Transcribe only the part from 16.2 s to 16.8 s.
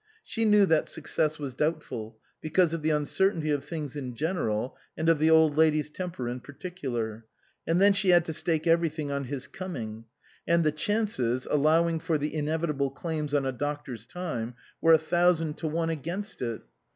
it.